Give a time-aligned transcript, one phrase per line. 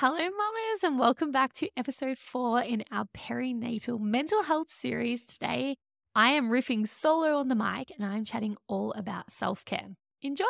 [0.00, 5.24] Hello, mamas, and welcome back to episode four in our perinatal mental health series.
[5.24, 5.78] Today,
[6.14, 9.96] I am riffing solo on the mic and I'm chatting all about self care.
[10.20, 10.44] Enjoy!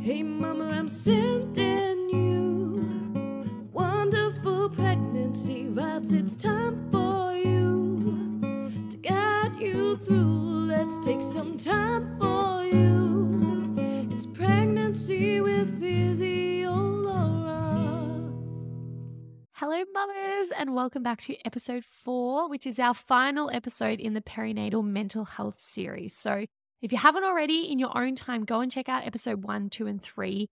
[0.00, 6.12] Hey, mama, I'm sending you wonderful pregnancy vibes.
[6.12, 10.68] It's time for you to guide you through.
[10.68, 13.74] Let's take some time for you.
[14.12, 16.93] It's pregnancy with Physio.
[19.58, 24.20] Hello, mamas, and welcome back to episode four, which is our final episode in the
[24.20, 26.16] perinatal mental health series.
[26.16, 26.44] So,
[26.82, 29.86] if you haven't already, in your own time, go and check out episode one, two,
[29.86, 30.48] and three.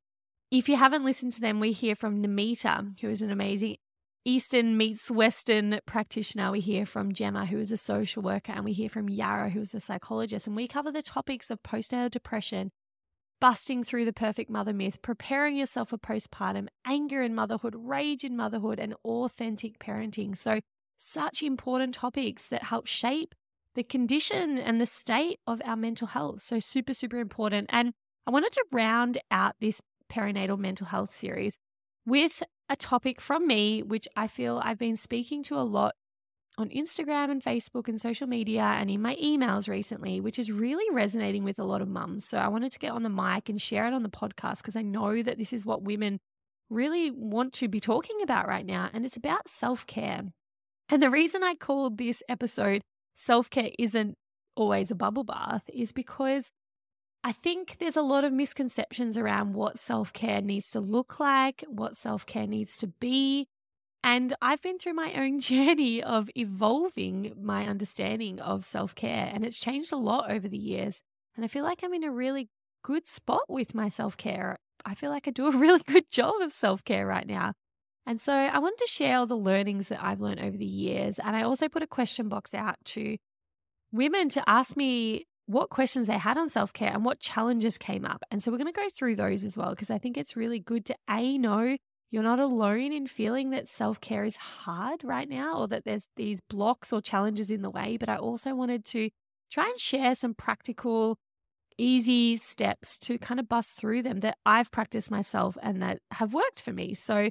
[0.52, 3.78] If you haven't listened to them, we hear from Namita, who is an amazing
[4.24, 6.52] Eastern meets Western practitioner.
[6.52, 9.62] We hear from Gemma, who is a social worker, and we hear from Yara, who
[9.62, 10.46] is a psychologist.
[10.46, 12.70] And we cover the topics of postnatal depression,
[13.42, 18.36] busting through the perfect mother myth, preparing yourself for postpartum, anger in motherhood, rage in
[18.36, 20.36] motherhood, and authentic parenting.
[20.36, 20.60] So,
[20.96, 23.34] such important topics that help shape
[23.74, 26.40] the condition and the state of our mental health.
[26.40, 27.68] So, super, super important.
[27.72, 27.94] And
[28.28, 31.58] I wanted to round out this perinatal mental health series
[32.06, 35.96] with a topic from me, which I feel I've been speaking to a lot
[36.58, 40.84] on Instagram and Facebook and social media and in my emails recently, which is really
[40.94, 42.26] resonating with a lot of mums.
[42.26, 44.76] So, I wanted to get on the mic and share it on the podcast because
[44.76, 46.20] I know that this is what women
[46.70, 48.90] really want to be talking about right now.
[48.92, 50.24] And it's about self care.
[50.88, 52.82] And the reason I called this episode
[53.14, 54.16] self care isn't
[54.54, 56.50] always a bubble bath is because
[57.24, 61.64] I think there's a lot of misconceptions around what self care needs to look like,
[61.68, 63.46] what self care needs to be.
[64.04, 69.44] And I've been through my own journey of evolving my understanding of self care, and
[69.44, 71.02] it's changed a lot over the years.
[71.36, 72.48] And I feel like I'm in a really
[72.82, 74.58] good spot with my self care.
[74.84, 77.52] I feel like I do a really good job of self care right now.
[78.04, 81.20] And so I wanted to share all the learnings that I've learned over the years.
[81.20, 83.16] And I also put a question box out to
[83.92, 88.04] women to ask me what questions they had on self care and what challenges came
[88.04, 88.24] up.
[88.30, 90.58] And so we're going to go through those as well, because I think it's really
[90.58, 91.76] good to A, know
[92.12, 96.06] you're not alone in feeling that self care is hard right now or that there's
[96.16, 97.96] these blocks or challenges in the way.
[97.96, 99.08] But I also wanted to
[99.50, 101.16] try and share some practical,
[101.78, 106.34] easy steps to kind of bust through them that I've practiced myself and that have
[106.34, 106.92] worked for me.
[106.92, 107.30] So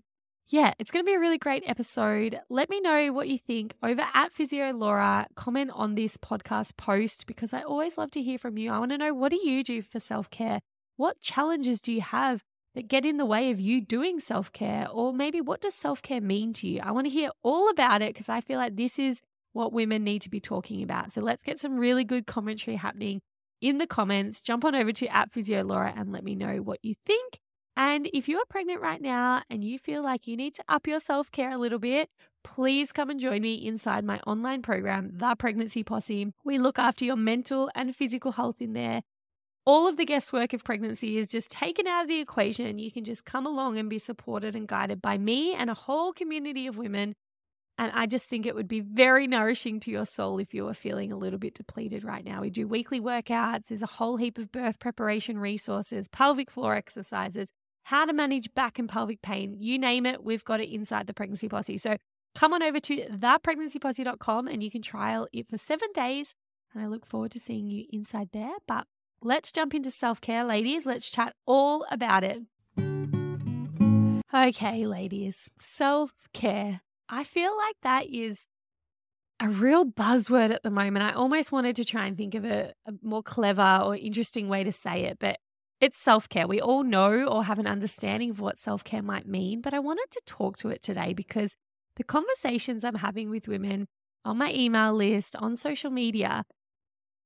[0.49, 2.39] yeah, it's going to be a really great episode.
[2.49, 5.27] Let me know what you think over at Physio Laura.
[5.35, 8.71] Comment on this podcast post because I always love to hear from you.
[8.71, 10.59] I want to know what do you do for self care?
[10.97, 12.43] What challenges do you have
[12.75, 14.87] that get in the way of you doing self care?
[14.89, 16.81] Or maybe what does self care mean to you?
[16.81, 19.21] I want to hear all about it because I feel like this is
[19.53, 21.11] what women need to be talking about.
[21.11, 23.21] So let's get some really good commentary happening
[23.61, 24.41] in the comments.
[24.41, 27.39] Jump on over to at Physio Laura and let me know what you think.
[27.77, 30.87] And if you are pregnant right now and you feel like you need to up
[30.87, 32.09] your self care a little bit,
[32.43, 36.33] please come and join me inside my online program, The Pregnancy Posse.
[36.43, 39.03] We look after your mental and physical health in there.
[39.63, 42.79] All of the guesswork of pregnancy is just taken out of the equation.
[42.79, 46.13] You can just come along and be supported and guided by me and a whole
[46.13, 47.13] community of women.
[47.77, 50.73] And I just think it would be very nourishing to your soul if you are
[50.73, 52.41] feeling a little bit depleted right now.
[52.41, 57.51] We do weekly workouts, there's a whole heap of birth preparation resources, pelvic floor exercises,
[57.83, 59.55] how to manage back and pelvic pain.
[59.59, 61.77] You name it, we've got it inside the Pregnancy Posse.
[61.77, 61.97] So
[62.33, 66.33] come on over to thepregnancyposse.com and you can trial it for seven days.
[66.73, 68.55] And I look forward to seeing you inside there.
[68.67, 68.85] But
[69.23, 70.85] let's jump into self care, ladies.
[70.85, 72.41] Let's chat all about it.
[74.33, 76.81] Okay, ladies, self care.
[77.09, 78.47] I feel like that is
[79.41, 81.03] a real buzzword at the moment.
[81.03, 84.63] I almost wanted to try and think of a, a more clever or interesting way
[84.63, 85.37] to say it, but
[85.79, 86.47] it's self care.
[86.47, 89.79] We all know or have an understanding of what self care might mean, but I
[89.79, 91.55] wanted to talk to it today because
[91.97, 93.87] the conversations I'm having with women
[94.23, 96.45] on my email list, on social media,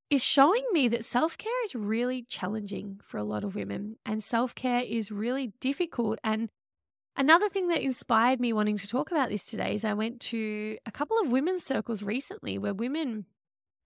[0.09, 4.23] is showing me that self care is really challenging for a lot of women and
[4.23, 6.19] self care is really difficult.
[6.23, 6.49] And
[7.15, 10.77] another thing that inspired me wanting to talk about this today is I went to
[10.85, 13.25] a couple of women's circles recently where women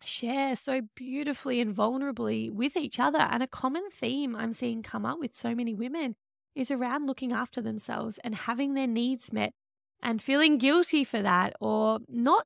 [0.04, 3.20] share so beautifully and vulnerably with each other.
[3.20, 6.16] And a common theme I'm seeing come up with so many women
[6.56, 9.52] is around looking after themselves and having their needs met
[10.02, 12.46] and feeling guilty for that or not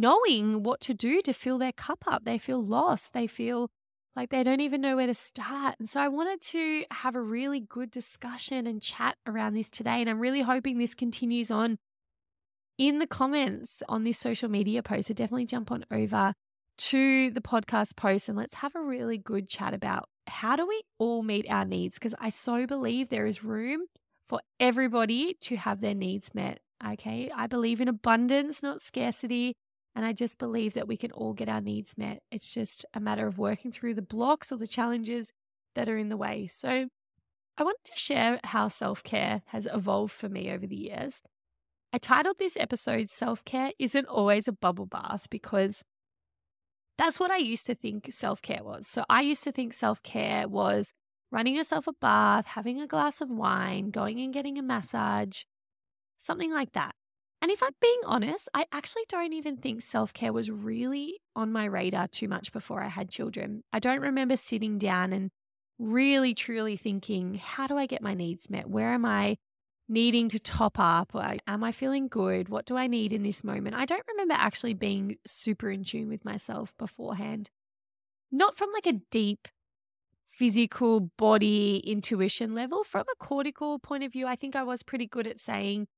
[0.00, 2.24] knowing what to do to fill their cup up.
[2.24, 3.12] They feel lost.
[3.12, 3.70] They feel
[4.16, 5.76] like they don't even know where to start.
[5.78, 10.00] And so I wanted to have a really good discussion and chat around this today.
[10.00, 11.78] And I'm really hoping this continues on
[12.78, 15.08] in the comments on this social media post.
[15.08, 16.34] So definitely jump on over
[16.76, 20.82] to the podcast post and let's have a really good chat about how do we
[20.98, 21.98] all meet our needs?
[21.98, 23.86] Because I so believe there is room
[24.28, 26.60] for everybody to have their needs met.
[26.86, 27.30] Okay.
[27.34, 29.54] I believe in abundance, not scarcity.
[29.94, 32.22] And I just believe that we can all get our needs met.
[32.32, 35.30] It's just a matter of working through the blocks or the challenges
[35.74, 36.46] that are in the way.
[36.46, 36.88] So,
[37.56, 41.22] I wanted to share how self care has evolved for me over the years.
[41.92, 45.84] I titled this episode Self Care Isn't Always a Bubble Bath because
[46.98, 48.88] that's what I used to think self care was.
[48.88, 50.92] So, I used to think self care was
[51.30, 55.42] running yourself a bath, having a glass of wine, going and getting a massage,
[56.18, 56.94] something like that.
[57.44, 61.52] And if I'm being honest, I actually don't even think self care was really on
[61.52, 63.62] my radar too much before I had children.
[63.70, 65.30] I don't remember sitting down and
[65.78, 68.70] really truly thinking, how do I get my needs met?
[68.70, 69.36] Where am I
[69.90, 71.10] needing to top up?
[71.46, 72.48] Am I feeling good?
[72.48, 73.76] What do I need in this moment?
[73.76, 77.50] I don't remember actually being super in tune with myself beforehand.
[78.32, 79.48] Not from like a deep
[80.30, 85.06] physical body intuition level, from a cortical point of view, I think I was pretty
[85.06, 85.88] good at saying,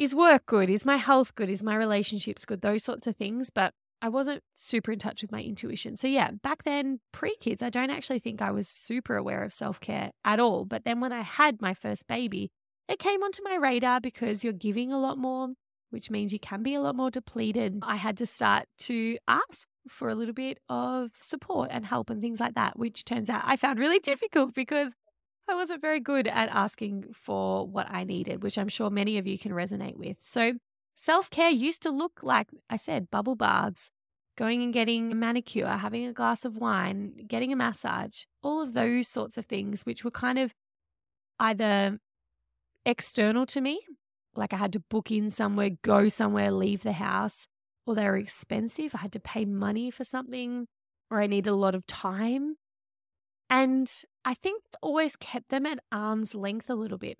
[0.00, 0.70] is work good?
[0.70, 1.50] Is my health good?
[1.50, 2.62] Is my relationships good?
[2.62, 3.50] Those sorts of things.
[3.50, 5.94] But I wasn't super in touch with my intuition.
[5.94, 9.52] So, yeah, back then, pre kids, I don't actually think I was super aware of
[9.52, 10.64] self care at all.
[10.64, 12.50] But then when I had my first baby,
[12.88, 15.48] it came onto my radar because you're giving a lot more,
[15.90, 17.78] which means you can be a lot more depleted.
[17.82, 22.22] I had to start to ask for a little bit of support and help and
[22.22, 24.94] things like that, which turns out I found really difficult because
[25.50, 29.26] I wasn't very good at asking for what I needed, which I'm sure many of
[29.26, 30.18] you can resonate with.
[30.20, 30.54] So,
[30.94, 33.90] self care used to look like, I said, bubble baths,
[34.36, 38.72] going and getting a manicure, having a glass of wine, getting a massage, all of
[38.72, 40.54] those sorts of things, which were kind of
[41.38, 41.98] either
[42.86, 43.80] external to me,
[44.34, 47.46] like I had to book in somewhere, go somewhere, leave the house,
[47.86, 48.94] or they were expensive.
[48.94, 50.66] I had to pay money for something,
[51.10, 52.56] or I needed a lot of time.
[53.50, 53.92] And
[54.24, 57.18] I think always kept them at arm's length a little bit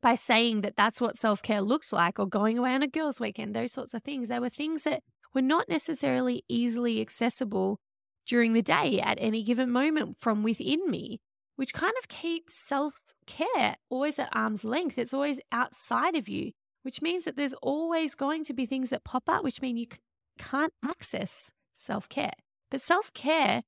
[0.00, 3.20] by saying that that's what self care looked like, or going away on a girls'
[3.20, 4.28] weekend, those sorts of things.
[4.28, 5.02] They were things that
[5.34, 7.78] were not necessarily easily accessible
[8.26, 11.20] during the day at any given moment from within me,
[11.56, 12.94] which kind of keeps self
[13.26, 14.98] care always at arm's length.
[14.98, 16.52] It's always outside of you,
[16.82, 19.86] which means that there's always going to be things that pop up, which mean you
[20.38, 22.32] can't access self care.
[22.70, 23.62] But self care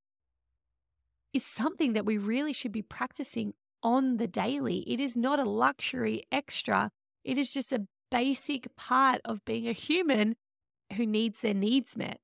[1.33, 4.79] is something that we really should be practicing on the daily.
[4.87, 6.91] It is not a luxury extra,
[7.25, 10.37] it is just a basic part of being a human
[10.97, 12.19] who needs their needs met.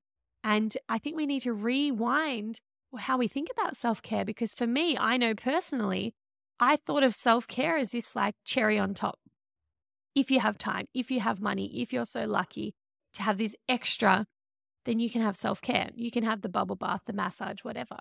[0.45, 2.61] And I think we need to rewind
[2.97, 6.15] how we think about self care because for me, I know personally,
[6.61, 9.19] I thought of self care as this like cherry on top.
[10.15, 12.75] If you have time, if you have money, if you're so lucky
[13.15, 14.27] to have this extra,
[14.85, 15.91] then you can have self care.
[15.95, 17.99] You can have the bubble bath, the massage, whatever.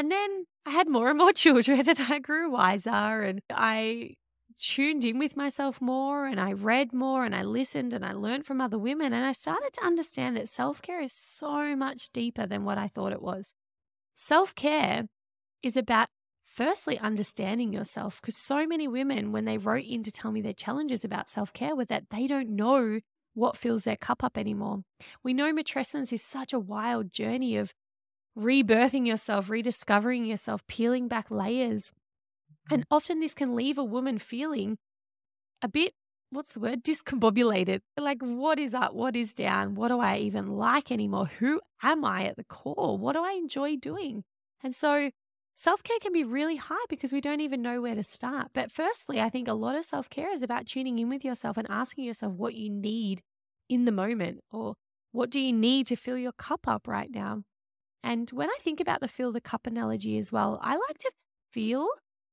[0.00, 4.14] And then I had more and more children and I grew wiser and I
[4.58, 8.46] tuned in with myself more and I read more and I listened and I learned
[8.46, 12.46] from other women and I started to understand that self care is so much deeper
[12.46, 13.52] than what I thought it was.
[14.14, 15.04] Self care
[15.62, 16.08] is about
[16.46, 20.54] firstly understanding yourself because so many women, when they wrote in to tell me their
[20.54, 23.00] challenges about self care, were that they don't know
[23.34, 24.78] what fills their cup up anymore.
[25.22, 27.74] We know matrescence is such a wild journey of
[28.38, 31.92] rebirthing yourself, rediscovering yourself, peeling back layers.
[32.70, 32.94] And mm-hmm.
[32.94, 34.78] often this can leave a woman feeling
[35.62, 35.94] a bit,
[36.30, 37.80] what's the word, discombobulated.
[37.98, 38.94] Like, what is up?
[38.94, 39.74] What is down?
[39.74, 41.30] What do I even like anymore?
[41.38, 42.96] Who am I at the core?
[42.98, 44.24] What do I enjoy doing?
[44.62, 45.10] And so
[45.54, 48.48] self care can be really hard because we don't even know where to start.
[48.54, 51.56] But firstly, I think a lot of self care is about tuning in with yourself
[51.56, 53.22] and asking yourself what you need
[53.68, 54.74] in the moment or
[55.12, 57.42] what do you need to fill your cup up right now?
[58.02, 61.10] And when I think about the fill the cup analogy as well, I like to
[61.52, 61.88] feel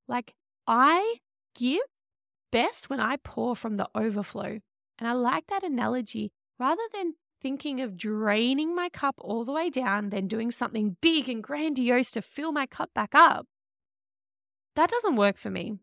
[0.08, 0.34] like
[0.66, 1.18] I
[1.56, 1.82] give
[2.52, 4.60] best when I pour from the overflow.
[5.00, 9.70] And I like that analogy rather than thinking of draining my cup all the way
[9.70, 13.46] down, then doing something big and grandiose to fill my cup back up.
[14.76, 15.74] That doesn't work for me.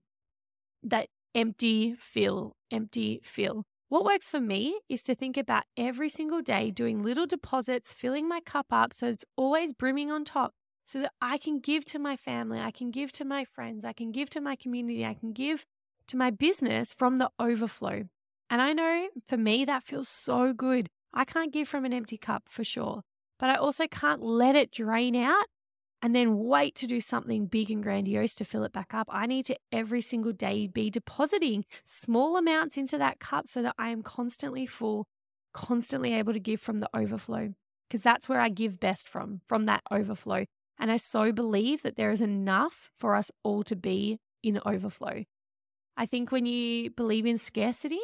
[0.82, 3.64] That empty fill, empty fill.
[3.88, 8.26] What works for me is to think about every single day doing little deposits, filling
[8.26, 10.52] my cup up so it's always brimming on top
[10.84, 13.92] so that I can give to my family, I can give to my friends, I
[13.92, 15.66] can give to my community, I can give
[16.08, 18.04] to my business from the overflow.
[18.50, 20.88] And I know for me, that feels so good.
[21.12, 23.02] I can't give from an empty cup for sure,
[23.38, 25.46] but I also can't let it drain out
[26.04, 29.08] and then wait to do something big and grandiose to fill it back up.
[29.10, 33.74] I need to every single day be depositing small amounts into that cup so that
[33.78, 35.06] I am constantly full,
[35.54, 37.54] constantly able to give from the overflow,
[37.88, 40.44] because that's where I give best from, from that overflow.
[40.78, 45.24] And I so believe that there is enough for us all to be in overflow.
[45.96, 48.00] I think when you believe in scarcity,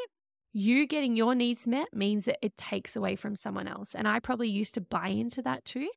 [0.54, 3.94] you getting your needs met means that it takes away from someone else.
[3.94, 5.90] And I probably used to buy into that too.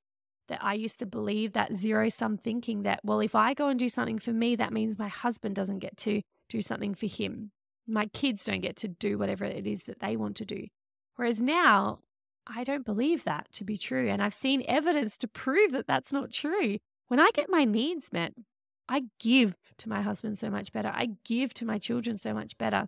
[0.49, 3.79] That I used to believe that zero sum thinking that, well, if I go and
[3.79, 7.51] do something for me, that means my husband doesn't get to do something for him.
[7.87, 10.67] My kids don't get to do whatever it is that they want to do.
[11.15, 11.99] Whereas now,
[12.45, 14.09] I don't believe that to be true.
[14.09, 16.77] And I've seen evidence to prove that that's not true.
[17.07, 18.33] When I get my needs met,
[18.89, 20.91] I give to my husband so much better.
[20.93, 22.87] I give to my children so much better.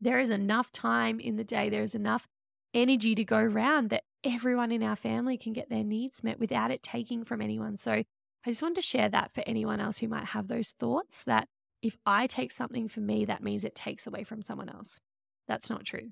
[0.00, 2.28] There is enough time in the day, there is enough
[2.74, 6.70] energy to go around that everyone in our family can get their needs met without
[6.70, 7.76] it taking from anyone.
[7.76, 11.22] So I just wanted to share that for anyone else who might have those thoughts
[11.24, 11.48] that
[11.82, 15.00] if I take something for me, that means it takes away from someone else.
[15.46, 16.10] That's not true.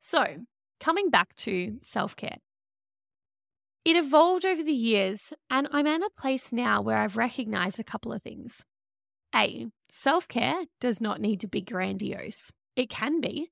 [0.00, 0.24] So,
[0.80, 2.38] coming back to self care,
[3.84, 7.84] it evolved over the years, and I'm in a place now where I've recognized a
[7.84, 8.64] couple of things.
[9.34, 12.50] A, self care does not need to be grandiose.
[12.76, 13.50] It can be.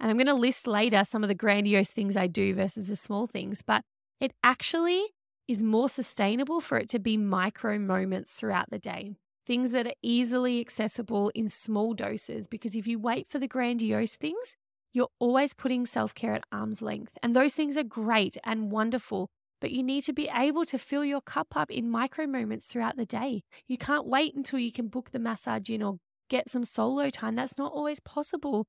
[0.00, 2.96] And I'm going to list later some of the grandiose things I do versus the
[2.96, 3.82] small things, but
[4.18, 5.04] it actually
[5.46, 9.12] is more sustainable for it to be micro moments throughout the day.
[9.46, 14.16] Things that are easily accessible in small doses, because if you wait for the grandiose
[14.16, 14.56] things,
[14.92, 17.18] you're always putting self care at arm's length.
[17.22, 19.28] And those things are great and wonderful,
[19.60, 22.96] but you need to be able to fill your cup up in micro moments throughout
[22.96, 23.42] the day.
[23.66, 27.34] You can't wait until you can book the massage in or get some solo time.
[27.34, 28.66] That's not always possible.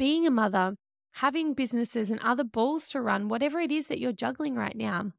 [0.00, 0.76] Being a mother,
[1.12, 5.12] having businesses and other balls to run, whatever it is that you're juggling right now,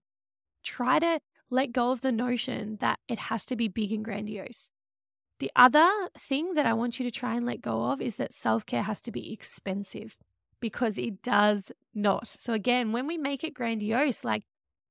[0.63, 1.19] try to
[1.51, 4.71] let go of the notion that it has to be big and grandiose.
[5.37, 8.33] The other thing that I want you to try and let go of is that
[8.33, 10.17] self care has to be expensive
[10.59, 12.27] because it does not.
[12.27, 14.45] So, again, when we make it grandiose, like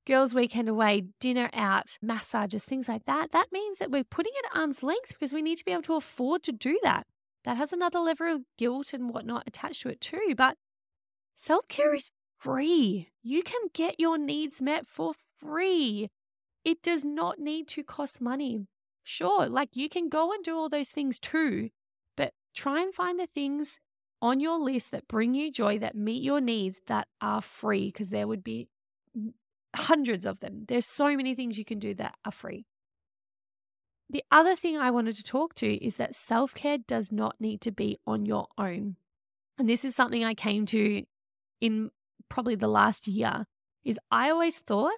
[0.07, 4.45] girls' weekend away, dinner out, massages, things like that, that means that we're putting it
[4.53, 7.09] at arm's length because we need to be able to afford to do that.
[7.45, 10.35] That has another level of guilt and whatnot attached to it too.
[10.37, 10.57] But
[11.37, 13.09] self care is free.
[13.23, 16.11] You can get your needs met for free.
[16.65, 18.67] It does not need to cost money.
[19.03, 21.71] Sure, like you can go and do all those things too,
[22.17, 23.79] but try and find the things
[24.23, 28.11] on your list that bring you joy, that meet your needs, that are free, because
[28.11, 28.69] there would be
[29.75, 30.65] hundreds of them.
[30.69, 32.67] There's so many things you can do that are free.
[34.11, 37.61] The other thing I wanted to talk to is that self care does not need
[37.63, 38.97] to be on your own.
[39.57, 41.05] And this is something I came to
[41.61, 41.91] in
[42.29, 43.45] probably the last year
[43.85, 44.95] is I always thought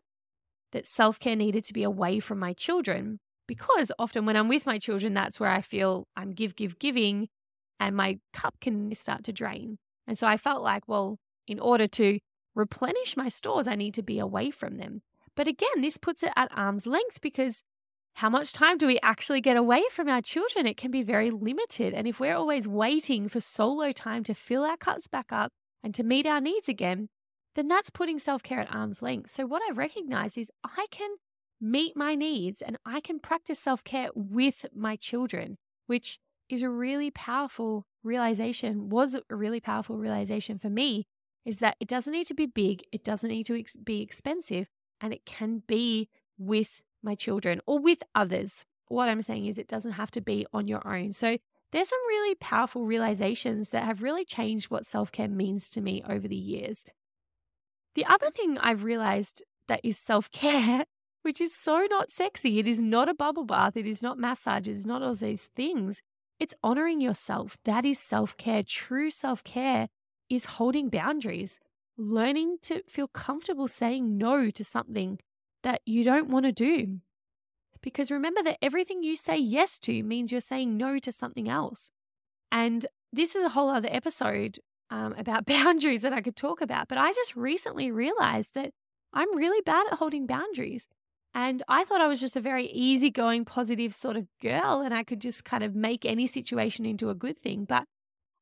[0.73, 4.79] that self-care needed to be away from my children because often when I'm with my
[4.79, 7.29] children that's where I feel I'm give give giving
[7.81, 9.79] and my cup can start to drain.
[10.07, 12.21] And so I felt like well in order to
[12.55, 15.03] replenish my stores, I need to be away from them.
[15.35, 17.63] But again, this puts it at arm's length because
[18.15, 20.67] how much time do we actually get away from our children?
[20.67, 21.95] It can be very limited.
[21.95, 25.53] And if we're always waiting for solo time to fill our cups back up
[25.83, 27.09] and to meet our needs again,
[27.55, 29.31] then that's putting self care at arm's length.
[29.31, 31.11] So, what I recognize is I can
[31.61, 36.71] meet my needs and I can practice self care with my children, which is a
[36.71, 41.07] really powerful realization, was a really powerful realization for me
[41.45, 44.69] is that it doesn't need to be big, it doesn't need to be expensive,
[45.01, 48.65] and it can be with my children or with others.
[48.89, 51.13] What I'm saying is, it doesn't have to be on your own.
[51.13, 51.39] So,
[51.73, 56.03] there's some really powerful realizations that have really changed what self care means to me
[56.09, 56.85] over the years.
[57.95, 60.85] The other thing I've realized that is self care,
[61.23, 64.69] which is so not sexy, it is not a bubble bath, it is not massage,
[64.69, 66.03] it is not all these things.
[66.39, 67.57] It's honoring yourself.
[67.65, 68.63] That is self care.
[68.63, 69.89] True self care
[70.29, 71.59] is holding boundaries,
[71.97, 75.21] learning to feel comfortable saying no to something
[75.63, 76.99] that you don't want to do.
[77.81, 81.91] Because remember that everything you say yes to means you're saying no to something else.
[82.51, 86.89] And this is a whole other episode um, about boundaries that I could talk about.
[86.89, 88.71] But I just recently realized that
[89.13, 90.89] I'm really bad at holding boundaries.
[91.35, 95.03] And I thought I was just a very easygoing, positive sort of girl, and I
[95.03, 97.65] could just kind of make any situation into a good thing.
[97.65, 97.85] But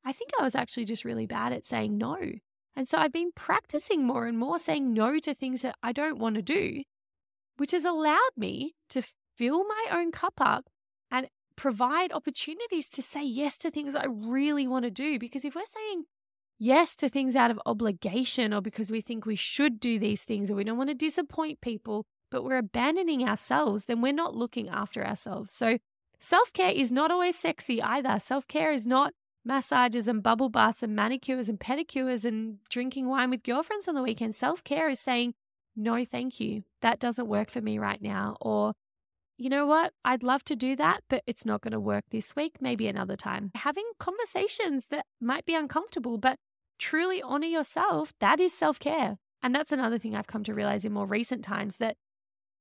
[0.05, 2.17] I think I was actually just really bad at saying no.
[2.75, 6.19] And so I've been practicing more and more saying no to things that I don't
[6.19, 6.83] want to do,
[7.57, 9.03] which has allowed me to
[9.37, 10.69] fill my own cup up
[11.11, 15.19] and provide opportunities to say yes to things I really want to do.
[15.19, 16.05] Because if we're saying
[16.59, 20.51] yes to things out of obligation or because we think we should do these things
[20.51, 24.69] or we don't want to disappoint people, but we're abandoning ourselves, then we're not looking
[24.69, 25.53] after ourselves.
[25.53, 25.79] So
[26.19, 28.19] self care is not always sexy either.
[28.21, 29.13] Self care is not
[29.45, 34.03] massages and bubble baths and manicures and pedicures and drinking wine with girlfriends on the
[34.03, 34.35] weekend.
[34.35, 35.35] Self care is saying,
[35.77, 36.65] no, thank you.
[36.83, 38.37] That doesn't work for me right now.
[38.41, 38.75] Or,
[39.37, 39.93] you know what?
[40.05, 43.17] I'd love to do that, but it's not going to work this week, maybe another
[43.17, 43.51] time.
[43.55, 46.39] Having conversations that might be uncomfortable, but
[46.79, 49.19] truly honor yourself, that is self care.
[49.43, 51.97] And that's another thing I've come to realize in more recent times that,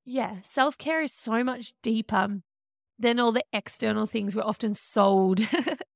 [0.06, 2.42] yeah, self care is so much deeper
[2.98, 5.42] than all the external things we're often sold.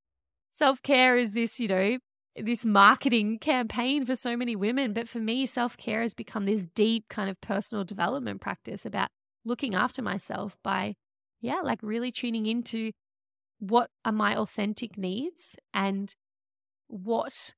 [0.51, 1.97] self care is this, you know,
[2.35, 4.93] this marketing campaign for so many women.
[4.93, 9.09] But for me, self care has become this deep kind of personal development practice about
[9.45, 10.95] looking after myself by,
[11.41, 12.91] yeah, like really tuning into
[13.59, 16.13] what are my authentic needs and
[16.87, 17.53] what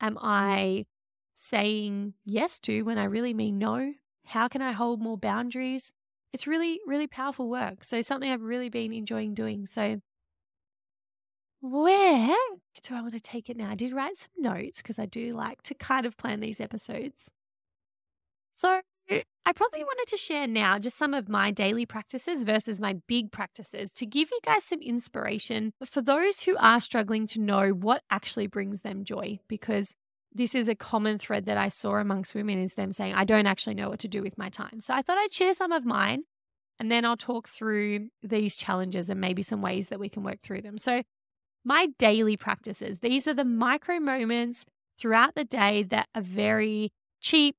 [0.00, 0.86] am I mm.
[1.34, 3.92] saying yes to when I really mean no?
[4.26, 5.92] How can I hold more boundaries?
[6.32, 7.82] It's really, really powerful work.
[7.82, 9.66] So, something I've really been enjoying doing.
[9.66, 10.00] So,
[11.60, 12.36] where
[12.82, 13.70] do I want to take it now?
[13.70, 17.30] I did write some notes because I do like to kind of plan these episodes.
[18.52, 22.98] So, I probably wanted to share now just some of my daily practices versus my
[23.08, 27.70] big practices to give you guys some inspiration for those who are struggling to know
[27.70, 29.96] what actually brings them joy because
[30.32, 33.46] this is a common thread that I saw amongst women is them saying, I don't
[33.46, 34.80] actually know what to do with my time.
[34.80, 36.22] So I thought I'd share some of mine
[36.78, 40.40] and then I'll talk through these challenges and maybe some ways that we can work
[40.42, 40.78] through them.
[40.78, 41.02] So,
[41.64, 44.66] my daily practices, these are the micro moments
[44.98, 47.56] throughout the day that are very cheap,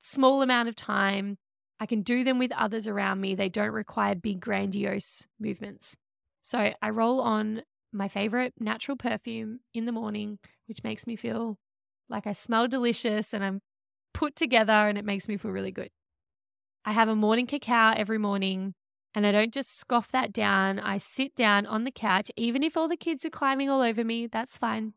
[0.00, 1.38] small amount of time.
[1.78, 3.34] I can do them with others around me.
[3.34, 5.96] They don't require big, grandiose movements.
[6.42, 11.58] So, I roll on my favorite natural perfume in the morning, which makes me feel
[12.08, 13.60] like I smell delicious and I'm
[14.14, 15.90] put together and it makes me feel really good.
[16.84, 18.74] I have a morning cacao every morning
[19.16, 20.78] and I don't just scoff that down.
[20.78, 24.04] I sit down on the couch, even if all the kids are climbing all over
[24.04, 24.92] me, that's fine.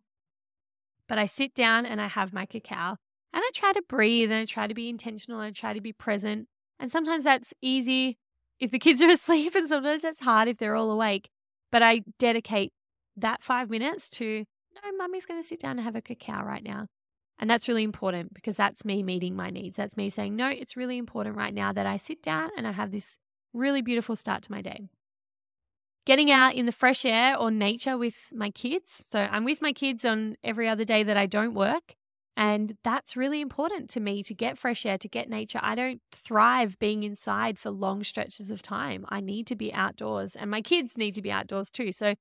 [1.07, 2.97] But I sit down and I have my cacao
[3.33, 5.79] and I try to breathe and I try to be intentional and I try to
[5.79, 6.49] be present.
[6.81, 8.17] And sometimes that's easy
[8.59, 11.29] if the kids are asleep and sometimes that's hard if they're all awake.
[11.71, 12.73] But I dedicate
[13.15, 14.43] that five minutes to,
[14.75, 16.87] no, mummy's going to sit down and have a cacao right now.
[17.39, 19.77] And that's really important because that's me meeting my needs.
[19.77, 22.73] That's me saying, no, it's really important right now that I sit down and I
[22.73, 23.17] have this
[23.53, 24.89] really beautiful start to my day.
[26.05, 29.05] Getting out in the fresh air or nature with my kids.
[29.07, 31.95] So I'm with my kids on every other day that I don't work.
[32.39, 35.59] And that's really important to me to get fresh air, to get nature.
[35.61, 39.05] I don't thrive being inside for long stretches of time.
[39.09, 41.91] I need to be outdoors, and my kids need to be outdoors too.
[41.91, 42.15] So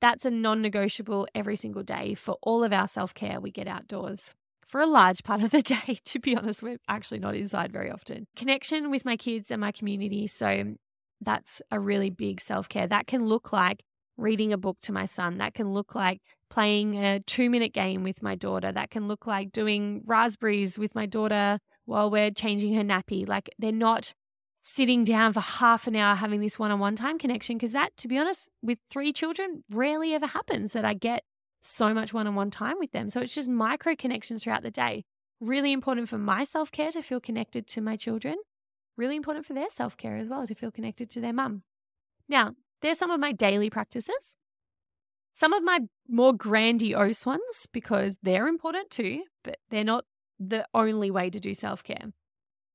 [0.00, 3.40] that's a non negotiable every single day for all of our self care.
[3.42, 4.34] We get outdoors
[4.72, 5.98] for a large part of the day.
[6.06, 8.26] To be honest, we're actually not inside very often.
[8.34, 10.26] Connection with my kids and my community.
[10.26, 10.74] So
[11.20, 12.86] that's a really big self care.
[12.86, 13.82] That can look like
[14.16, 15.38] reading a book to my son.
[15.38, 18.72] That can look like playing a two minute game with my daughter.
[18.72, 23.28] That can look like doing raspberries with my daughter while we're changing her nappy.
[23.28, 24.14] Like they're not
[24.62, 27.94] sitting down for half an hour having this one on one time connection because that,
[27.98, 31.24] to be honest, with three children, rarely ever happens that I get
[31.62, 33.08] so much one on one time with them.
[33.08, 35.04] So it's just micro connections throughout the day.
[35.40, 38.36] Really important for my self care to feel connected to my children.
[38.96, 41.62] Really important for their self care as well to feel connected to their mum.
[42.28, 44.36] Now, there's some of my daily practices.
[45.34, 50.04] Some of my more grandiose ones because they're important too, but they're not
[50.38, 52.12] the only way to do self care.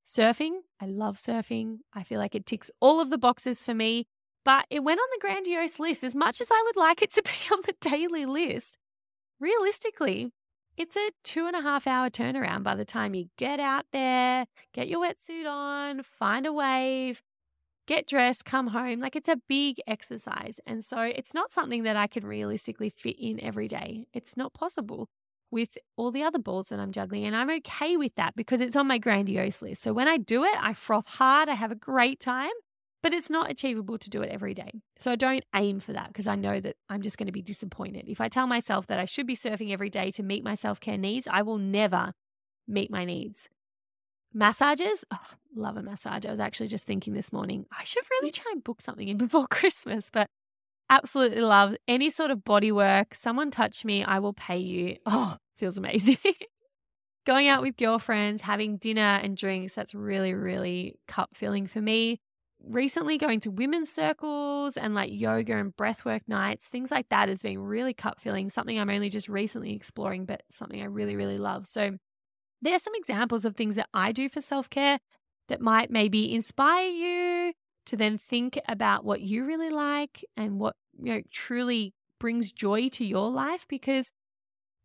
[0.05, 1.79] Surfing, I love surfing.
[1.93, 4.07] I feel like it ticks all of the boxes for me.
[4.47, 7.21] But it went on the grandiose list as much as I would like it to
[7.25, 8.77] be on the daily list.
[9.41, 10.31] Realistically,
[10.77, 14.45] it's a two and a half hour turnaround by the time you get out there,
[14.73, 17.21] get your wetsuit on, find a wave,
[17.87, 19.01] get dressed, come home.
[19.01, 20.61] Like it's a big exercise.
[20.65, 24.05] And so it's not something that I can realistically fit in every day.
[24.13, 25.09] It's not possible
[25.51, 27.25] with all the other balls that I'm juggling.
[27.25, 29.81] And I'm okay with that because it's on my grandiose list.
[29.81, 32.51] So when I do it, I froth hard, I have a great time
[33.03, 34.81] but it's not achievable to do it every day.
[34.97, 37.41] So I don't aim for that because I know that I'm just going to be
[37.41, 38.05] disappointed.
[38.07, 40.79] If I tell myself that I should be surfing every day to meet my self
[40.79, 42.13] care needs, I will never
[42.67, 43.49] meet my needs.
[44.33, 45.19] Massages, oh,
[45.55, 46.25] love a massage.
[46.25, 49.17] I was actually just thinking this morning, I should really try and book something in
[49.17, 50.27] before Christmas, but
[50.89, 53.13] absolutely love any sort of body work.
[53.15, 54.97] Someone touch me, I will pay you.
[55.05, 56.17] Oh, feels amazing.
[57.25, 62.21] Going out with girlfriends, having dinner and drinks, that's really, really cup filling for me
[62.63, 67.41] recently going to women's circles and like yoga and breathwork nights, things like that has
[67.41, 71.37] been really cup filling, something I'm only just recently exploring, but something I really, really
[71.37, 71.67] love.
[71.67, 71.97] So
[72.61, 74.99] there are some examples of things that I do for self care
[75.49, 77.53] that might maybe inspire you
[77.85, 82.89] to then think about what you really like and what you know truly brings joy
[82.89, 84.11] to your life because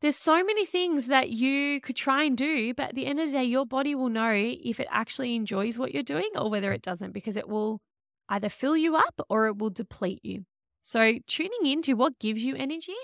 [0.03, 3.29] there's so many things that you could try and do, but at the end of
[3.29, 6.73] the day, your body will know if it actually enjoys what you're doing or whether
[6.73, 7.81] it doesn't because it will
[8.29, 10.45] either fill you up or it will deplete you.
[10.83, 12.97] So, tuning into what gives you energy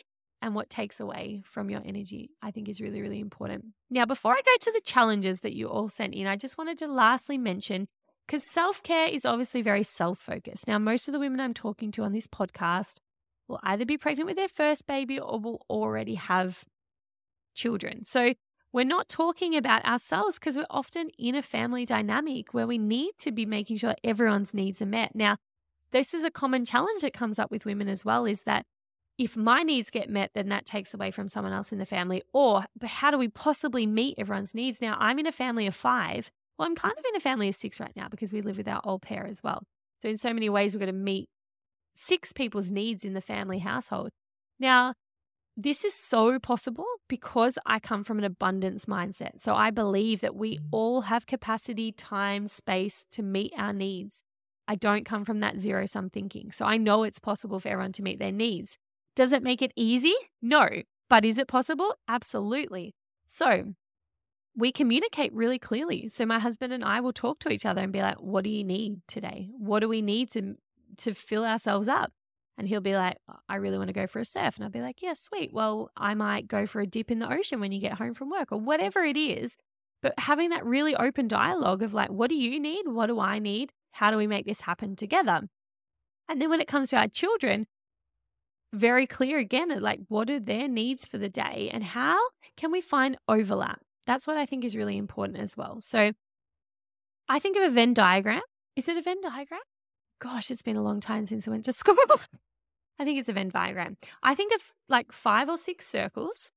[0.42, 3.66] and what takes away from your energy, I think is really, really important.
[3.90, 6.78] Now, before I go to the challenges that you all sent in, I just wanted
[6.78, 7.86] to lastly mention
[8.26, 10.66] because self care is obviously very self focused.
[10.66, 12.96] Now, most of the women I'm talking to on this podcast
[13.46, 16.64] will either be pregnant with their first baby or will already have
[17.58, 18.04] children.
[18.04, 18.34] So,
[18.72, 23.12] we're not talking about ourselves because we're often in a family dynamic where we need
[23.18, 25.14] to be making sure everyone's needs are met.
[25.14, 25.38] Now,
[25.90, 28.66] this is a common challenge that comes up with women as well is that
[29.16, 32.22] if my needs get met, then that takes away from someone else in the family.
[32.32, 34.80] Or how do we possibly meet everyone's needs?
[34.80, 36.30] Now, I'm in a family of five.
[36.58, 38.68] Well, I'm kind of in a family of six right now because we live with
[38.68, 39.62] our au pair as well.
[40.02, 41.28] So, in so many ways, we're going to meet
[41.96, 44.10] six people's needs in the family household.
[44.60, 44.94] Now,
[45.60, 49.40] this is so possible because I come from an abundance mindset.
[49.40, 50.62] So, I believe that we mm.
[50.70, 54.22] all have capacity, time, space to meet our needs.
[54.66, 56.52] I don't come from that zero sum thinking.
[56.52, 58.78] So, I know it's possible for everyone to meet their needs.
[59.16, 60.14] Does it make it easy?
[60.40, 60.68] No.
[61.10, 61.94] But is it possible?
[62.06, 62.94] Absolutely.
[63.26, 63.74] So
[64.56, 66.08] we communicate really clearly.
[66.08, 68.50] So my husband and I will talk to each other and be like, what do
[68.50, 69.50] you need today?
[69.56, 70.56] What do we need to
[70.98, 72.12] to fill ourselves up?
[72.58, 74.56] And he'll be like, oh, I really want to go for a surf.
[74.56, 75.52] And I'll be like, yeah, sweet.
[75.52, 78.30] Well, I might go for a dip in the ocean when you get home from
[78.30, 79.56] work or whatever it is.
[80.02, 82.88] But having that really open dialogue of like, what do you need?
[82.88, 83.72] What do I need?
[83.92, 85.42] How do we make this happen together?
[86.28, 87.66] And then when it comes to our children,
[88.72, 92.18] very clear again like what are their needs for the day and how
[92.56, 93.80] can we find overlap?
[94.06, 95.80] That's what I think is really important as well.
[95.80, 96.12] So
[97.28, 98.42] I think of a Venn diagram.
[98.76, 99.60] Is it a Venn diagram?
[100.20, 101.96] Gosh, it's been a long time since I went to school.
[102.98, 103.96] I think it's a Venn diagram.
[104.22, 106.50] I think of like five or six circles,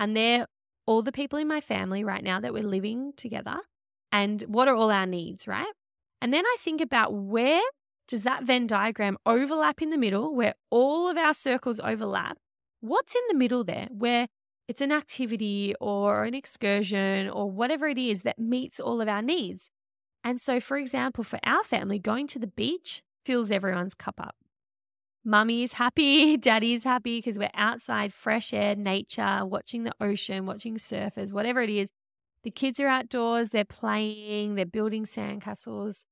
[0.00, 0.46] and they're
[0.86, 3.58] all the people in my family right now that we're living together.
[4.12, 5.72] And what are all our needs, right?
[6.22, 7.62] And then I think about where
[8.08, 12.38] does that Venn diagram overlap in the middle where all of our circles overlap?
[12.80, 14.28] What's in the middle there where
[14.68, 19.22] it's an activity or an excursion or whatever it is that meets all of our
[19.22, 19.70] needs?
[20.22, 24.36] And so, for example, for our family, going to the beach fills everyone's cup up.
[25.26, 30.46] Mummy is happy, daddy is happy because we're outside, fresh air, nature, watching the ocean,
[30.46, 31.90] watching surfers, whatever it is.
[32.44, 36.04] The kids are outdoors, they're playing, they're building sandcastles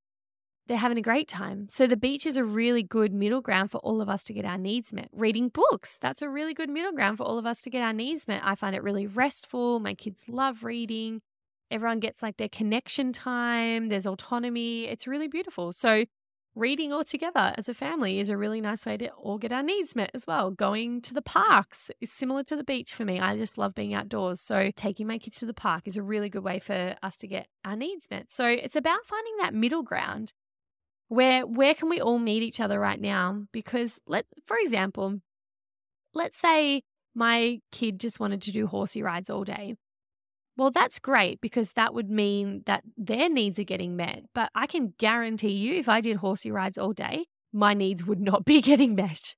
[0.67, 1.67] they're having a great time.
[1.69, 4.45] So the beach is a really good middle ground for all of us to get
[4.45, 5.09] our needs met.
[5.13, 7.93] Reading books, that's a really good middle ground for all of us to get our
[7.93, 8.41] needs met.
[8.43, 9.81] I find it really restful.
[9.81, 11.21] My kids love reading.
[11.71, 14.85] Everyone gets like their connection time, there's autonomy.
[14.85, 15.73] It's really beautiful.
[15.73, 16.05] So
[16.55, 19.63] reading all together as a family is a really nice way to all get our
[19.63, 20.51] needs met as well.
[20.51, 23.19] Going to the parks is similar to the beach for me.
[23.19, 24.41] I just love being outdoors.
[24.41, 27.27] So taking my kids to the park is a really good way for us to
[27.27, 28.31] get our needs met.
[28.31, 30.33] So it's about finding that middle ground
[31.09, 35.21] where where can we all meet each other right now because let's for example
[36.15, 36.83] let's say
[37.15, 39.77] my kid just wanted to do horsey rides all day
[40.57, 44.67] well that's great because that would mean that their needs are getting met but i
[44.67, 48.61] can guarantee you if i did horsey rides all day my needs would not be
[48.71, 49.35] getting met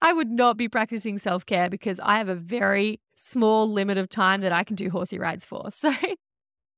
[0.00, 4.40] i would not be practicing self-care because i have a very small limit of time
[4.40, 5.92] that i can do horsey rides for so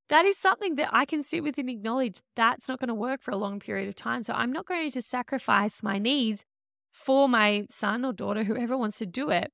[0.09, 3.22] that is something that I can sit with and acknowledge that's not going to work
[3.22, 4.22] for a long period of time.
[4.22, 6.44] So I'm not going to sacrifice my needs
[6.92, 9.50] for my son or daughter, whoever wants to do it.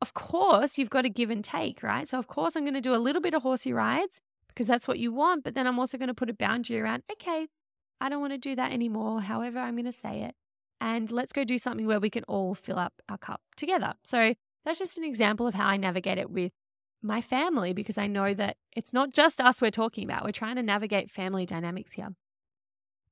[0.00, 2.08] Of course, you've got to give and take, right?
[2.08, 4.88] So, of course, I'm going to do a little bit of horsey rides because that's
[4.88, 5.44] what you want.
[5.44, 7.48] But then I'm also going to put a boundary around, okay,
[8.00, 9.20] I don't want to do that anymore.
[9.20, 10.34] However, I'm going to say it.
[10.80, 13.94] And let's go do something where we can all fill up our cup together.
[14.02, 14.34] So,
[14.64, 16.52] that's just an example of how I navigate it with
[17.02, 20.24] my family because I know that it's not just us we're talking about.
[20.24, 22.10] We're trying to navigate family dynamics here.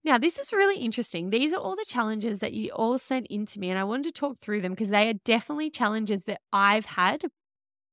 [0.08, 1.28] Now, this is really interesting.
[1.28, 4.04] These are all the challenges that you all sent in to me, and I wanted
[4.04, 7.26] to talk through them because they are definitely challenges that I've had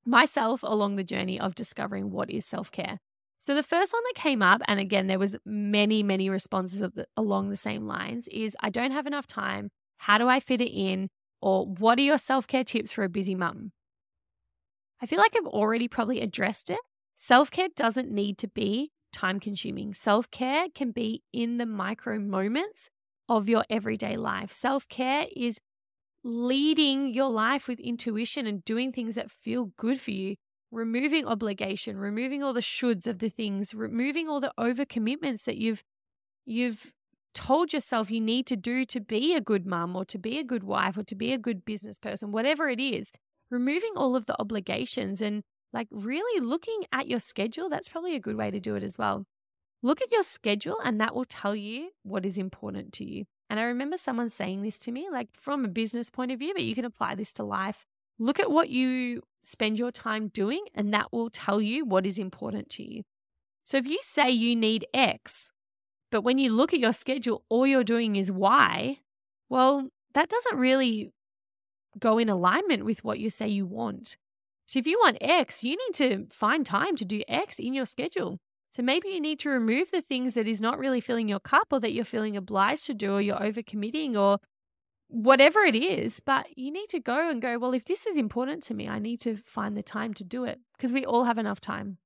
[0.06, 3.00] myself along the journey of discovering what is self care.
[3.40, 7.06] So the first one that came up, and again, there was many, many responses the,
[7.18, 9.72] along the same lines, is I don't have enough time.
[9.98, 11.10] How do I fit it in?
[11.42, 13.74] Or what are your self care tips for a busy mum?
[15.02, 16.80] I feel like I've already probably addressed it.
[17.18, 19.94] Self care doesn't need to be time consuming.
[19.94, 22.90] Self care can be in the micro moments
[23.30, 24.52] of your everyday life.
[24.52, 25.60] Self care is
[26.24, 30.36] leading your life with intuition and doing things that feel good for you,
[30.72, 35.84] removing obligation, removing all the shoulds of the things, removing all the overcommitments that you've
[36.46, 36.92] you've
[37.34, 40.44] told yourself you need to do to be a good mum or to be a
[40.44, 43.12] good wife or to be a good business person, whatever it is
[43.50, 48.20] removing all of the obligations and like really looking at your schedule, that's probably a
[48.20, 49.26] good way to do it as well.
[49.84, 53.26] Look at your schedule, and that will tell you what is important to you.
[53.50, 56.54] And I remember someone saying this to me, like from a business point of view,
[56.54, 57.86] but you can apply this to life.
[58.18, 62.18] Look at what you spend your time doing, and that will tell you what is
[62.18, 63.04] important to you.
[63.66, 65.52] So if you say you need X,
[66.12, 69.00] but when you look at your schedule, all you're doing is Y,
[69.50, 71.12] well, that doesn't really
[72.00, 74.18] go in alignment with what you say you want.
[74.66, 77.86] So if you want X, you need to find time to do X in your
[77.86, 78.40] schedule.
[78.70, 81.68] So maybe you need to remove the things that is not really filling your cup
[81.72, 84.40] or that you're feeling obliged to do or you're overcommitting or
[85.08, 86.20] whatever it is.
[86.20, 89.00] But you need to go and go, well, if this is important to me, I
[89.00, 92.00] need to find the time to do it because we all have enough time.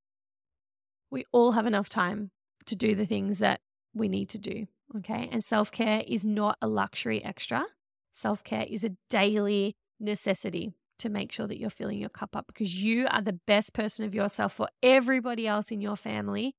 [1.10, 2.30] We all have enough time
[2.68, 3.62] to do the things that
[3.96, 4.68] we need to do.
[4.98, 5.30] Okay.
[5.32, 7.66] And self care is not a luxury extra.
[8.14, 12.48] Self care is a daily necessity to make sure that you're filling your cup up
[12.48, 16.56] because you are the best person of yourself for everybody else in your family,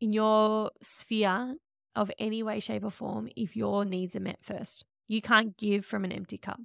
[0.00, 1.56] in your sphere
[1.94, 4.84] of any way, shape, or form if your needs are met first.
[5.08, 6.60] You can't give from an empty cup.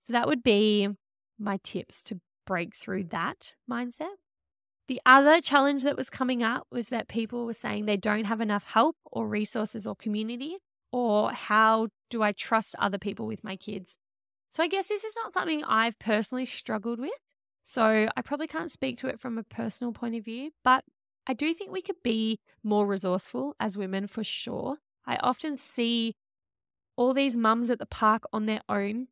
[0.00, 0.88] So that would be
[1.38, 4.16] my tips to break through that mindset.
[4.86, 8.42] The other challenge that was coming up was that people were saying they don't have
[8.42, 10.58] enough help or resources or community,
[10.92, 13.96] or how do I trust other people with my kids?
[14.54, 17.10] So I guess this is not something I've personally struggled with.
[17.64, 20.84] So I probably can't speak to it from a personal point of view, but
[21.26, 24.76] I do think we could be more resourceful as women for sure.
[25.04, 26.14] I often see
[26.94, 29.08] all these mums at the park on their own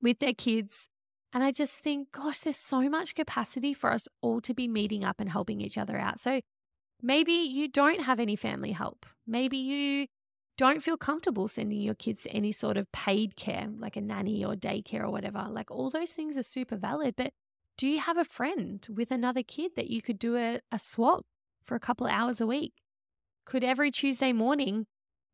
[0.00, 0.88] with their kids.
[1.34, 5.04] And I just think, gosh, there's so much capacity for us all to be meeting
[5.04, 6.20] up and helping each other out.
[6.20, 6.40] So
[7.02, 9.04] maybe you don't have any family help.
[9.26, 10.06] Maybe you
[10.58, 14.44] don't feel comfortable sending your kids to any sort of paid care, like a nanny
[14.44, 15.46] or daycare or whatever.
[15.48, 17.14] Like all those things are super valid.
[17.16, 17.32] But
[17.78, 21.24] do you have a friend with another kid that you could do a, a swap
[21.64, 22.74] for a couple hours a week?
[23.46, 24.86] Could every Tuesday morning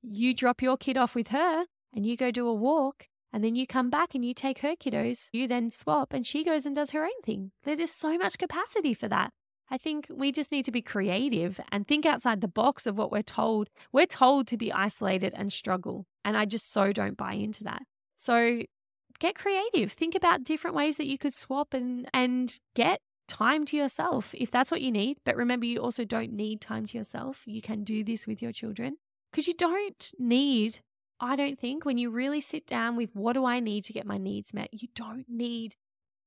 [0.03, 3.57] you drop your kid off with her and you go do a walk and then
[3.57, 6.77] you come back and you take her kiddos, you then swap and she goes and
[6.77, 7.51] does her own thing.
[7.65, 9.33] There is so much capacity for that.
[9.71, 13.11] I think we just need to be creative and think outside the box of what
[13.11, 13.71] we're told.
[13.93, 16.07] We're told to be isolated and struggle.
[16.25, 17.83] And I just so don't buy into that.
[18.17, 18.63] So
[19.19, 19.93] get creative.
[19.93, 24.51] Think about different ways that you could swap and, and get time to yourself if
[24.51, 25.19] that's what you need.
[25.25, 27.43] But remember, you also don't need time to yourself.
[27.47, 28.97] You can do this with your children
[29.33, 30.81] because you don't need,
[31.21, 34.07] I don't think, when you really sit down with what do I need to get
[34.07, 35.75] my needs met, you don't need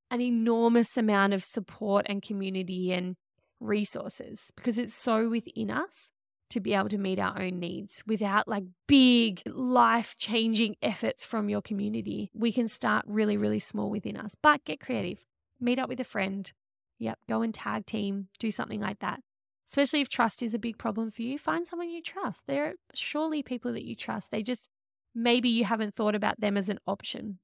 [0.09, 3.15] an enormous amount of support and community and
[3.59, 6.11] resources because it's so within us
[6.49, 11.49] to be able to meet our own needs without like big life changing efforts from
[11.49, 12.31] your community.
[12.33, 15.23] We can start really, really small within us, but get creative.
[15.59, 16.51] Meet up with a friend.
[16.99, 19.19] Yep, go and tag team, do something like that.
[19.67, 22.43] Especially if trust is a big problem for you, find someone you trust.
[22.47, 24.31] There are surely people that you trust.
[24.31, 24.69] They just,
[25.13, 27.39] maybe you haven't thought about them as an option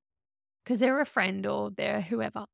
[0.64, 2.46] because they're a friend or they're whoever.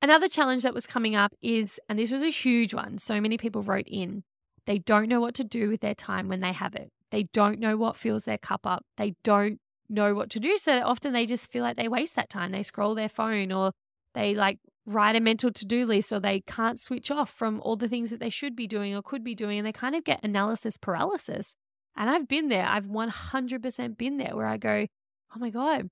[0.00, 3.36] Another challenge that was coming up is, and this was a huge one, so many
[3.36, 4.22] people wrote in,
[4.66, 6.90] they don't know what to do with their time when they have it.
[7.10, 8.84] They don't know what fills their cup up.
[8.96, 10.58] They don't know what to do.
[10.58, 12.52] So often they just feel like they waste that time.
[12.52, 13.72] They scroll their phone or
[14.14, 17.76] they like write a mental to do list or they can't switch off from all
[17.76, 19.58] the things that they should be doing or could be doing.
[19.58, 21.56] And they kind of get analysis paralysis.
[21.96, 22.66] And I've been there.
[22.66, 24.86] I've 100% been there where I go,
[25.34, 25.88] oh my God,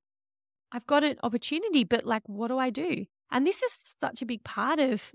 [0.70, 3.06] I've got an opportunity, but like, what do I do?
[3.30, 5.12] And this is such a big part of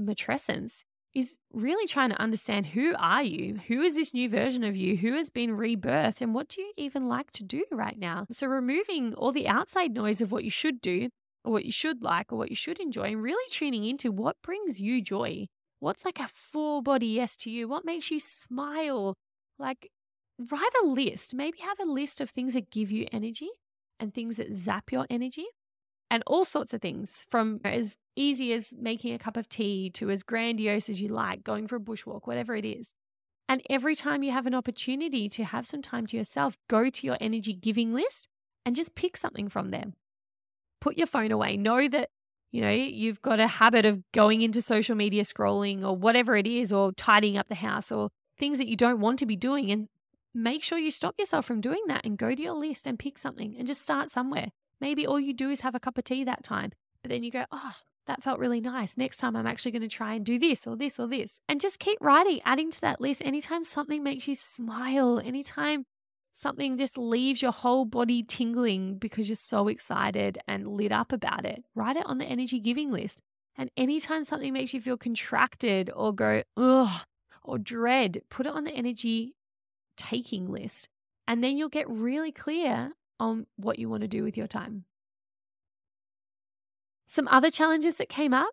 [0.00, 0.82] matrescence
[1.14, 3.60] is really trying to understand who are you?
[3.68, 4.96] Who is this new version of you?
[4.96, 6.22] Who has been rebirthed?
[6.22, 8.26] And what do you even like to do right now?
[8.32, 11.10] So removing all the outside noise of what you should do
[11.44, 14.36] or what you should like or what you should enjoy and really tuning into what
[14.42, 15.46] brings you joy.
[15.80, 17.68] What's like a full body yes to you?
[17.68, 19.14] What makes you smile?
[19.58, 19.90] Like
[20.50, 21.34] write a list.
[21.34, 23.50] Maybe have a list of things that give you energy
[24.00, 25.46] and things that zap your energy
[26.12, 30.10] and all sorts of things from as easy as making a cup of tea to
[30.10, 32.92] as grandiose as you like, going for a bushwalk, whatever it is.
[33.48, 37.06] And every time you have an opportunity to have some time to yourself, go to
[37.06, 38.28] your energy giving list
[38.66, 39.86] and just pick something from there.
[40.82, 41.56] Put your phone away.
[41.56, 42.10] Know that,
[42.50, 46.46] you know, you've got a habit of going into social media scrolling or whatever it
[46.46, 49.70] is, or tidying up the house or things that you don't want to be doing.
[49.70, 49.88] And
[50.34, 53.16] make sure you stop yourself from doing that and go to your list and pick
[53.16, 54.48] something and just start somewhere.
[54.82, 57.30] Maybe all you do is have a cup of tea that time, but then you
[57.30, 58.96] go, oh, that felt really nice.
[58.96, 61.40] Next time I'm actually going to try and do this or this or this.
[61.48, 63.22] And just keep writing, adding to that list.
[63.24, 65.86] Anytime something makes you smile, anytime
[66.32, 71.46] something just leaves your whole body tingling because you're so excited and lit up about
[71.46, 73.20] it, write it on the energy giving list.
[73.56, 77.02] And anytime something makes you feel contracted or go, ugh,
[77.44, 79.36] or dread, put it on the energy
[79.96, 80.88] taking list
[81.28, 84.84] And then you'll get really clear on what you want to do with your time.
[87.06, 88.50] Some other challenges that came up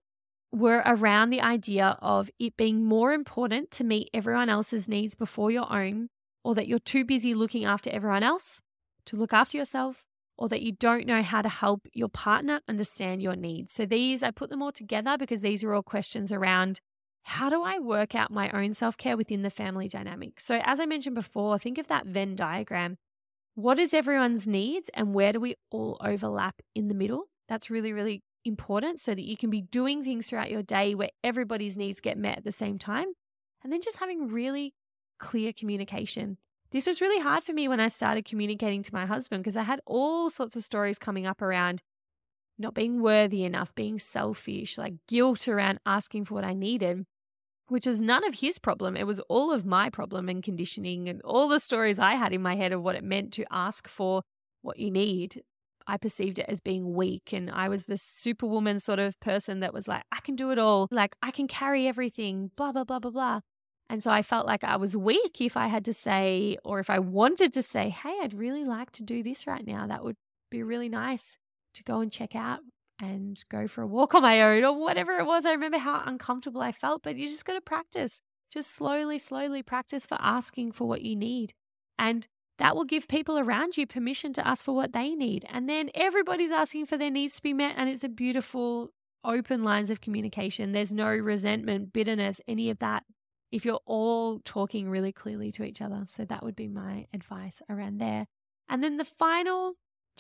[0.51, 5.51] were around the idea of it being more important to meet everyone else's needs before
[5.51, 6.09] your own,
[6.43, 8.61] or that you're too busy looking after everyone else
[9.05, 10.03] to look after yourself,
[10.37, 13.73] or that you don't know how to help your partner understand your needs.
[13.73, 16.79] So, these, I put them all together because these are all questions around
[17.23, 20.39] how do I work out my own self care within the family dynamic?
[20.39, 22.97] So, as I mentioned before, think of that Venn diagram.
[23.59, 27.25] What is everyone's needs and where do we all overlap in the middle?
[27.49, 31.09] That's really, really important so that you can be doing things throughout your day where
[31.25, 33.07] everybody's needs get met at the same time.
[33.61, 34.73] And then just having really
[35.17, 36.37] clear communication.
[36.71, 39.63] This was really hard for me when I started communicating to my husband because I
[39.63, 41.81] had all sorts of stories coming up around
[42.57, 47.05] not being worthy enough, being selfish, like guilt around asking for what I needed
[47.69, 48.97] which was none of his problem.
[48.97, 52.41] It was all of my problem and conditioning and all the stories I had in
[52.41, 54.23] my head of what it meant to ask for
[54.61, 55.43] what you need.
[55.87, 57.33] I perceived it as being weak.
[57.33, 60.59] And I was this superwoman sort of person that was like, I can do it
[60.59, 60.87] all.
[60.91, 63.39] Like, I can carry everything, blah, blah, blah, blah, blah.
[63.89, 66.91] And so I felt like I was weak if I had to say, or if
[66.91, 69.87] I wanted to say, hey, I'd really like to do this right now.
[69.87, 70.15] That would
[70.51, 71.37] be really nice
[71.73, 72.59] to go and check out
[72.99, 75.45] and go for a walk on my own or whatever it was.
[75.45, 78.21] I remember how uncomfortable I felt, but you just got to practice.
[78.51, 81.53] Just slowly, slowly practice for asking for what you need.
[81.97, 85.45] And that will give people around you permission to ask for what they need.
[85.49, 87.75] And then everybody's asking for their needs to be met.
[87.77, 88.89] And it's a beautiful,
[89.23, 90.71] open lines of communication.
[90.71, 93.03] There's no resentment, bitterness, any of that
[93.51, 96.03] if you're all talking really clearly to each other.
[96.05, 98.27] So that would be my advice around there.
[98.67, 99.73] And then the final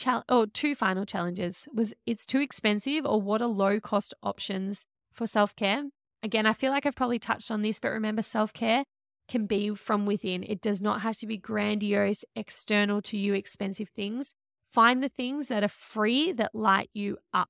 [0.07, 4.85] or oh, two final challenges was it's too expensive or what are low cost options
[5.11, 5.83] for self care.
[6.21, 8.83] Again, I feel like I've probably touched on this, but remember self care
[9.27, 10.43] can be from within.
[10.43, 14.33] It does not have to be grandiose, external to you, expensive things.
[14.71, 17.49] Find the things that are free that light you up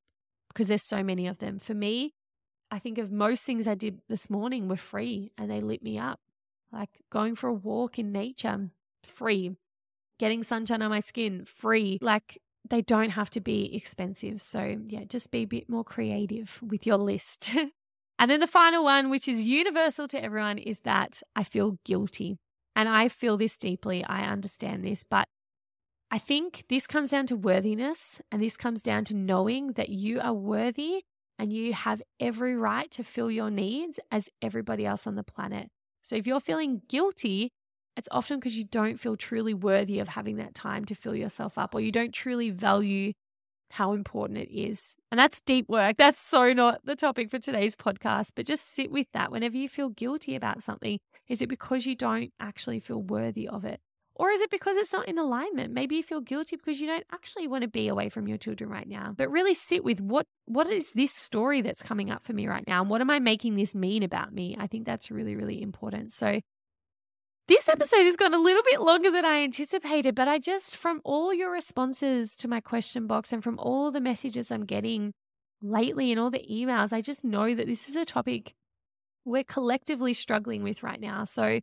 [0.49, 1.59] because there's so many of them.
[1.59, 2.13] For me,
[2.71, 5.97] I think of most things I did this morning were free and they lit me
[5.97, 6.19] up.
[6.71, 8.69] Like going for a walk in nature,
[9.03, 9.55] free
[10.19, 11.97] getting sunshine on my skin free.
[12.01, 12.37] Like
[12.69, 14.41] they don't have to be expensive.
[14.41, 17.49] So, yeah, just be a bit more creative with your list.
[18.19, 22.37] and then the final one, which is universal to everyone, is that I feel guilty.
[22.75, 24.05] And I feel this deeply.
[24.05, 25.03] I understand this.
[25.03, 25.27] But
[26.11, 30.19] I think this comes down to worthiness and this comes down to knowing that you
[30.19, 31.03] are worthy
[31.37, 35.69] and you have every right to fill your needs as everybody else on the planet.
[36.01, 37.51] So if you're feeling guilty,
[37.99, 41.57] it's often because you don't feel truly worthy of having that time to fill yourself
[41.57, 43.13] up or you don't truly value
[43.71, 44.95] how important it is.
[45.11, 45.97] And that's deep work.
[45.97, 49.69] That's so not the topic for today's podcast, but just sit with that whenever you
[49.69, 50.97] feel guilty about something.
[51.27, 53.79] Is it because you don't actually feel worthy of it?
[54.15, 55.73] Or is it because it's not in alignment?
[55.73, 58.69] Maybe you feel guilty because you don't actually want to be away from your children
[58.69, 59.13] right now.
[59.15, 62.67] But really sit with what what is this story that's coming up for me right
[62.67, 62.81] now?
[62.81, 64.57] And what am I making this mean about me?
[64.59, 66.11] I think that's really, really important.
[66.11, 66.41] So
[67.49, 71.01] this episode has gone a little bit longer than I anticipated, but I just, from
[71.03, 75.13] all your responses to my question box and from all the messages I'm getting
[75.59, 78.53] lately and all the emails, I just know that this is a topic
[79.25, 81.23] we're collectively struggling with right now.
[81.23, 81.59] So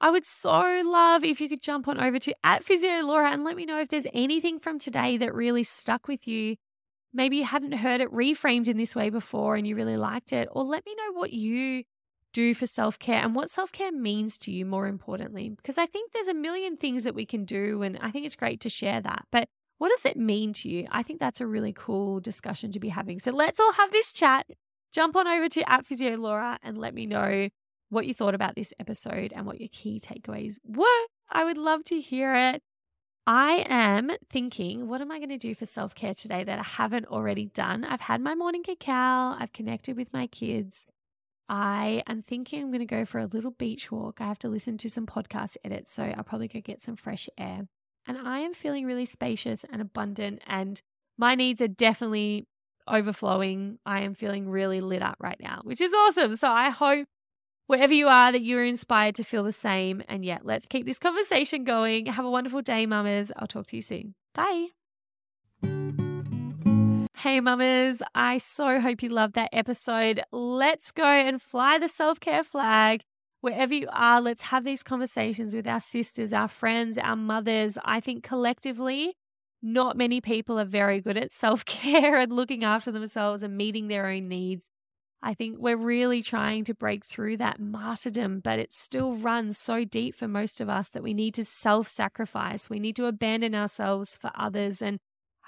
[0.00, 3.44] I would so love if you could jump on over to at Physio Laura and
[3.44, 6.56] let me know if there's anything from today that really stuck with you.
[7.14, 10.48] Maybe you hadn't heard it reframed in this way before and you really liked it,
[10.50, 11.84] or let me know what you
[12.32, 15.50] do for self care and what self care means to you, more importantly.
[15.50, 18.36] Because I think there's a million things that we can do, and I think it's
[18.36, 19.26] great to share that.
[19.30, 20.86] But what does it mean to you?
[20.90, 23.18] I think that's a really cool discussion to be having.
[23.18, 24.46] So let's all have this chat.
[24.92, 27.48] Jump on over to at Physio Laura and let me know
[27.88, 30.84] what you thought about this episode and what your key takeaways were.
[31.30, 32.62] I would love to hear it.
[33.26, 36.62] I am thinking, what am I going to do for self care today that I
[36.62, 37.84] haven't already done?
[37.84, 40.86] I've had my morning cacao, I've connected with my kids.
[41.50, 44.20] I am thinking I'm going to go for a little beach walk.
[44.20, 47.28] I have to listen to some podcast edits, so I'll probably go get some fresh
[47.36, 47.66] air.
[48.06, 50.80] And I am feeling really spacious and abundant, and
[51.18, 52.46] my needs are definitely
[52.86, 53.78] overflowing.
[53.84, 56.36] I am feeling really lit up right now, which is awesome.
[56.36, 57.08] So I hope
[57.66, 60.04] wherever you are that you're inspired to feel the same.
[60.08, 62.06] And yeah, let's keep this conversation going.
[62.06, 63.32] Have a wonderful day, mamas.
[63.36, 64.14] I'll talk to you soon.
[64.34, 64.68] Bye.
[67.22, 70.22] Hey, mamas, I so hope you loved that episode.
[70.32, 73.02] Let's go and fly the self care flag.
[73.42, 77.76] Wherever you are, let's have these conversations with our sisters, our friends, our mothers.
[77.84, 79.18] I think collectively,
[79.60, 83.88] not many people are very good at self care and looking after themselves and meeting
[83.88, 84.66] their own needs.
[85.22, 89.84] I think we're really trying to break through that martyrdom, but it still runs so
[89.84, 92.70] deep for most of us that we need to self sacrifice.
[92.70, 94.80] We need to abandon ourselves for others.
[94.80, 95.00] And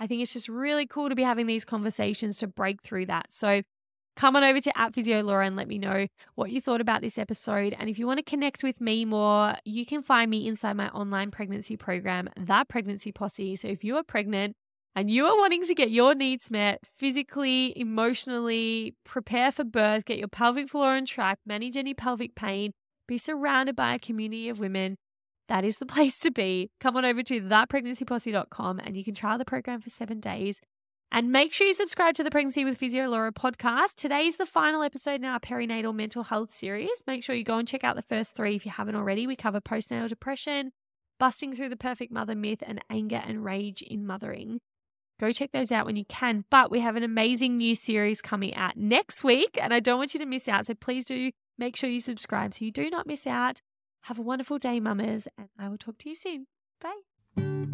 [0.03, 3.33] I think it's just really cool to be having these conversations to break through that.
[3.33, 3.63] So
[4.17, 7.03] come on over to at Physio Laura and let me know what you thought about
[7.03, 7.73] this episode.
[7.79, 10.89] And if you want to connect with me more, you can find me inside my
[10.89, 13.55] online pregnancy program, That Pregnancy Posse.
[13.55, 14.57] So if you are pregnant,
[14.97, 20.19] and you are wanting to get your needs met physically, emotionally, prepare for birth, get
[20.19, 22.73] your pelvic floor on track, manage any pelvic pain,
[23.07, 24.97] be surrounded by a community of women,
[25.49, 26.71] that is the place to be.
[26.81, 30.61] Come on over to thatpregnancyposse.com and you can try the program for seven days.
[31.15, 33.97] And make sure you subscribe to the Pregnancy with Physio Laura podcast.
[33.97, 37.03] Today is the final episode in our perinatal mental health series.
[37.07, 39.27] Make sure you go and check out the first three if you haven't already.
[39.27, 40.73] We cover postnatal depression,
[41.19, 44.61] busting through the perfect mother myth, and anger and rage in mothering.
[45.21, 46.47] Go check those out when you can.
[46.51, 50.15] But we have an amazing new series coming out next week, and I don't want
[50.15, 50.65] you to miss out.
[50.65, 53.61] So please do make sure you subscribe so you do not miss out.
[54.03, 56.47] Have a wonderful day, mamas, and I will talk to you soon.
[56.81, 57.73] Bye.